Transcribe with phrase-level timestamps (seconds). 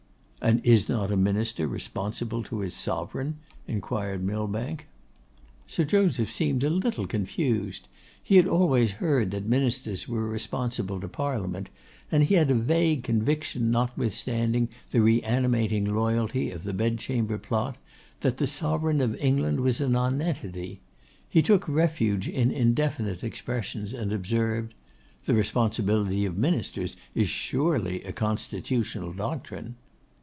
[0.43, 4.87] 'And is not a Minister responsible to his Sovereign?' inquired Millbank.
[5.67, 7.87] Sir Joseph seemed a little confused.
[8.23, 11.69] He had always heard that Ministers were responsible to Parliament;
[12.11, 17.77] and he had a vague conviction, notwithstanding the reanimating loyalty of the Bed Chamber Plot,
[18.21, 20.81] that the Sovereign of England was a nonentity.
[21.29, 24.73] He took refuge in indefinite expressions, and observed,
[25.27, 29.75] 'The Responsibility of Ministers is surely a constitutional doctrine.